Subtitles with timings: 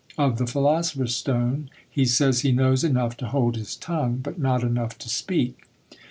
[0.17, 4.63] Of the philosopher's stone, he says he knows enough to hold his tongue, but not
[4.63, 5.67] enough to speak.